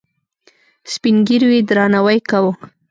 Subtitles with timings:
[0.93, 2.53] سپین ږیرو یې درناوی کاوه.